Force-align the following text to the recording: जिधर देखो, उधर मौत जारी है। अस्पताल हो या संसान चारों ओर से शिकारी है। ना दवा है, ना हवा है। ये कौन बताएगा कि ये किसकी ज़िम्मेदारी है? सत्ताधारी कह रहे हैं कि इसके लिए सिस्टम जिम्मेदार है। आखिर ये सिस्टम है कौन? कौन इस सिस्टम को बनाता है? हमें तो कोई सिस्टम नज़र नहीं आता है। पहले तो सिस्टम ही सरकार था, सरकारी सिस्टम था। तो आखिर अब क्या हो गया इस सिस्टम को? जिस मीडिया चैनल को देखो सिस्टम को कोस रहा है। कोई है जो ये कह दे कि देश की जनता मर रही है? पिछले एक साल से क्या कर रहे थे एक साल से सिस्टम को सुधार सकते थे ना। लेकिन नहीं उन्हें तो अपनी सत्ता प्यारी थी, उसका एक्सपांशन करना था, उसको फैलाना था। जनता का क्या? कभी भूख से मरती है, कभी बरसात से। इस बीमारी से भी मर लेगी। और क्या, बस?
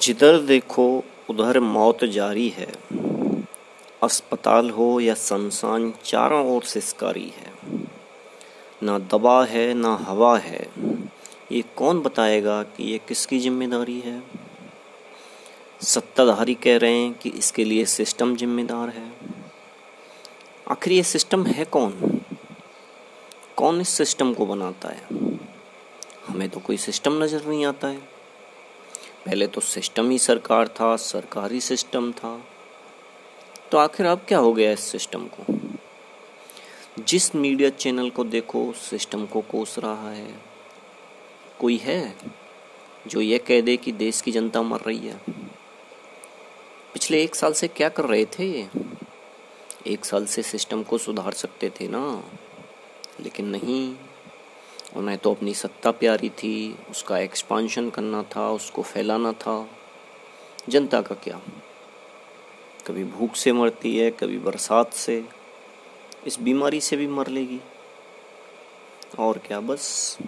जिधर 0.00 0.38
देखो, 0.38 1.04
उधर 1.30 1.60
मौत 1.60 2.04
जारी 2.04 2.48
है। 2.48 2.72
अस्पताल 4.02 4.70
हो 4.70 5.00
या 5.00 5.14
संसान 5.14 5.92
चारों 6.04 6.56
ओर 6.56 6.62
से 6.62 6.80
शिकारी 6.80 7.32
है। 7.36 7.52
ना 8.82 8.98
दवा 8.98 9.44
है, 9.44 9.74
ना 9.74 9.94
हवा 9.94 10.38
है। 10.38 10.66
ये 11.52 11.64
कौन 11.76 12.00
बताएगा 12.00 12.62
कि 12.62 12.84
ये 12.84 12.98
किसकी 12.98 13.38
ज़िम्मेदारी 13.38 14.00
है? 14.00 14.22
सत्ताधारी 15.82 16.54
कह 16.54 16.76
रहे 16.76 16.98
हैं 16.98 17.14
कि 17.14 17.30
इसके 17.30 17.64
लिए 17.64 17.84
सिस्टम 17.84 18.36
जिम्मेदार 18.36 18.88
है। 18.88 19.12
आखिर 20.68 20.92
ये 20.92 21.02
सिस्टम 21.02 21.46
है 21.46 21.64
कौन? 21.64 22.20
कौन 23.56 23.80
इस 23.80 23.88
सिस्टम 23.88 24.34
को 24.34 24.46
बनाता 24.46 24.88
है? 24.88 25.02
हमें 26.28 26.48
तो 26.48 26.60
कोई 26.60 26.76
सिस्टम 26.76 27.22
नज़र 27.22 27.46
नहीं 27.46 27.66
आता 27.66 27.88
है। 27.88 28.19
पहले 29.26 29.46
तो 29.46 29.60
सिस्टम 29.60 30.10
ही 30.10 30.18
सरकार 30.18 30.68
था, 30.68 30.96
सरकारी 30.96 31.60
सिस्टम 31.60 32.12
था। 32.12 32.44
तो 33.72 33.78
आखिर 33.78 34.06
अब 34.06 34.24
क्या 34.28 34.38
हो 34.38 34.52
गया 34.52 34.72
इस 34.72 34.80
सिस्टम 34.80 35.26
को? 35.26 35.58
जिस 37.02 37.34
मीडिया 37.34 37.70
चैनल 37.70 38.10
को 38.10 38.24
देखो 38.24 38.72
सिस्टम 38.72 39.26
को 39.26 39.40
कोस 39.40 39.78
रहा 39.78 40.10
है। 40.10 40.34
कोई 41.58 41.76
है 41.76 42.16
जो 43.06 43.20
ये 43.20 43.38
कह 43.38 43.60
दे 43.60 43.76
कि 43.76 43.92
देश 43.92 44.20
की 44.20 44.32
जनता 44.32 44.62
मर 44.62 44.80
रही 44.80 44.98
है? 44.98 45.20
पिछले 46.92 47.22
एक 47.22 47.34
साल 47.34 47.52
से 47.52 47.68
क्या 47.68 47.88
कर 47.88 48.04
रहे 48.04 48.24
थे 48.24 48.66
एक 49.86 50.04
साल 50.04 50.26
से 50.26 50.42
सिस्टम 50.42 50.82
को 50.82 50.98
सुधार 50.98 51.32
सकते 51.32 51.70
थे 51.70 51.88
ना। 51.88 52.24
लेकिन 53.20 53.46
नहीं 53.46 53.94
उन्हें 54.96 55.18
तो 55.18 55.34
अपनी 55.34 55.54
सत्ता 55.54 55.90
प्यारी 55.90 56.28
थी, 56.28 56.78
उसका 56.90 57.18
एक्सपांशन 57.18 57.90
करना 57.90 58.22
था, 58.22 58.50
उसको 58.50 58.82
फैलाना 58.82 59.32
था। 59.32 59.68
जनता 60.68 61.02
का 61.02 61.14
क्या? 61.14 61.40
कभी 62.86 63.04
भूख 63.04 63.34
से 63.34 63.52
मरती 63.52 63.98
है, 63.98 64.10
कभी 64.10 64.38
बरसात 64.38 64.92
से। 64.92 65.24
इस 66.26 66.40
बीमारी 66.40 66.80
से 66.80 66.96
भी 66.96 67.06
मर 67.06 67.28
लेगी। 67.28 67.60
और 69.18 69.38
क्या, 69.38 69.60
बस? 69.60 70.18